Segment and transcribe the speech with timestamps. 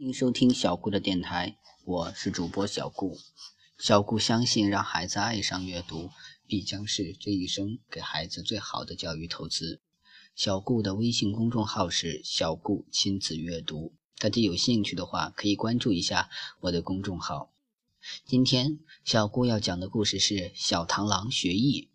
[0.00, 3.18] 欢迎收听小顾的电台，我是主播小顾。
[3.76, 6.08] 小顾相信，让孩子爱上阅读，
[6.46, 9.82] 必将是这一生给孩子最好的教育投资。
[10.34, 16.30] 小顾的微信公众号是“小顾亲子阅读”，大家有兴趣的话，可以关注一下
[16.60, 17.52] 我的公众号。
[18.24, 21.90] 今天小顾要讲的故事是小螳螂学艺。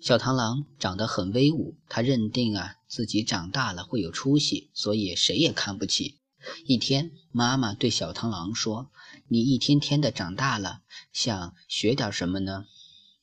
[0.00, 6.19] 小螳螂长得很威武，他认定啊自己长大了会有出息，所以谁也看不起。
[6.64, 8.90] 一天，妈妈对小螳螂说
[9.28, 10.82] ：“你一天天的长大了，
[11.12, 12.64] 想学点什么呢？”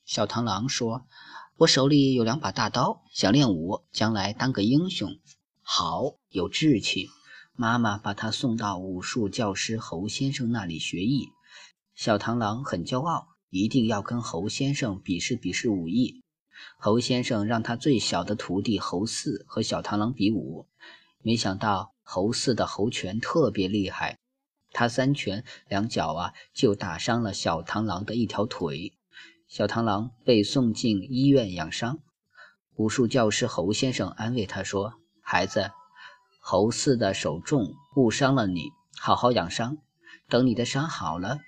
[0.04, 1.06] 小螳螂说
[1.58, 5.18] ：“我手里有两把大刀，想练武，将来当个英雄。”
[5.62, 7.10] 好，有志气。
[7.54, 11.30] 妈妈把他送到武术教师侯先生那里学艺。
[11.96, 16.22] 小螳螂很骄傲，一定要跟侯先生比试比试武艺。
[16.78, 20.66] 侯先生让他最小的徒弟侯四和小螳螂比武，
[21.22, 21.94] 没想到。
[22.10, 24.18] 侯四的猴拳特别厉害，
[24.72, 28.94] 他三拳两脚啊就打伤了小螳螂的一条腿，
[29.46, 31.98] 小螳螂被送进医院养伤。
[32.76, 35.70] 武术教师侯先生安慰他说：“孩子，
[36.40, 39.76] 侯四的手重，误伤了你，好好养伤，
[40.30, 41.40] 等你的伤好了，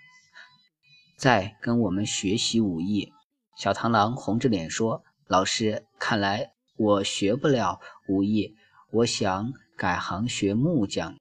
[1.16, 3.14] 再跟我们学习武艺。”
[3.56, 8.56] 小螳螂红着脸说：“老师，看来我学不了武艺，
[8.92, 11.16] 我想。”改行学木匠，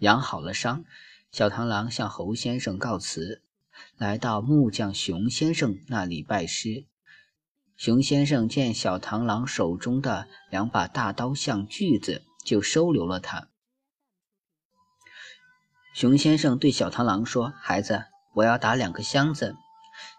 [0.00, 0.84] 养好了伤，
[1.32, 3.42] 小螳螂向侯先生告辞，
[3.96, 6.84] 来到木匠熊先生那里拜师。
[7.78, 13.48] 熊先生见小螳螂手中的两把大刀像锯子，就收留了他。
[15.94, 18.04] 熊先生对小螳螂说：“孩子，
[18.34, 19.56] 我要打两个箱子，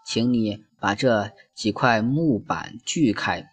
[0.04, 3.48] 请你把这几块木板锯开。”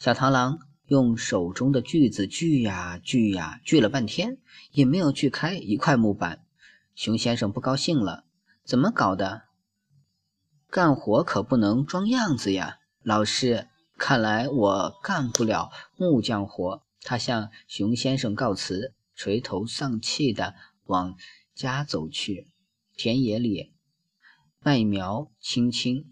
[0.00, 0.58] 小螳螂。
[0.88, 4.38] 用手中的锯子锯呀锯呀，锯了半天
[4.72, 6.42] 也没有锯开一块木板。
[6.94, 8.24] 熊先生不高兴了
[8.64, 9.42] ：“怎么搞的？
[10.70, 13.68] 干活可不能装样子呀！”老师，
[13.98, 16.82] 看来我干不了木匠活。
[17.02, 20.54] 他向熊先生告辞，垂头丧气地
[20.86, 21.16] 往
[21.54, 22.48] 家走去。
[22.96, 23.74] 田野里，
[24.60, 26.10] 麦苗青青，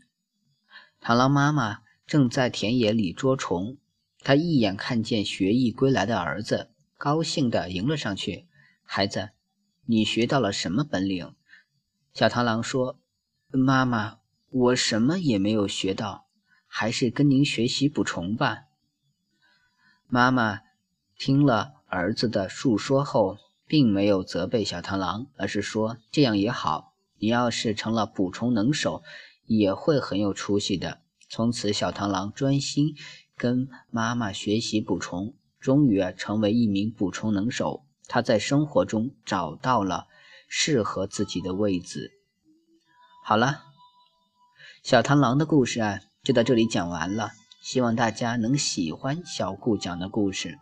[1.03, 3.78] 螳螂妈妈正在田野里捉虫。
[4.27, 8.49] 他一眼看见学艺归来的儿子，高兴地迎了上去。
[8.83, 9.31] 孩子，
[9.85, 11.37] 你学到了什么本领？
[12.13, 12.99] 小螳螂说
[13.55, 14.19] ：“妈妈，
[14.51, 16.27] 我什么也没有学到，
[16.67, 18.65] 还是跟您学习捕虫吧。”
[20.11, 20.63] 妈妈
[21.17, 23.39] 听了儿子的述说后，
[23.69, 29.05] 并没有责备小螳螂，而是说：“这样也好，你要是成了捕虫能手，
[29.45, 32.97] 也会很有出息的。”从此，小螳螂专心。
[33.37, 37.85] 跟妈妈学习捕虫，终于啊成为一名捕虫能手。
[38.09, 40.07] 他在生活中找到了
[40.49, 42.13] 适合自己的位置。
[43.23, 43.65] 好了，
[44.83, 47.33] 小螳螂的故事啊，就到这里讲完了。
[47.61, 50.57] 希望大家能喜欢小顾讲的故事，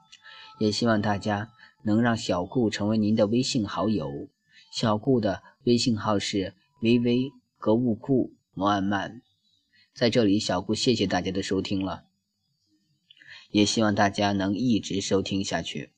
[0.58, 1.50] 也希望大家
[1.82, 4.28] 能让小顾成为您的微信好友。
[4.72, 9.20] 小顾的微信号是微微格物顾摩安曼。
[9.94, 12.04] 在这里，小顾谢谢大家的收听了。
[13.54, 15.93] 也希望大家能一直收听下去。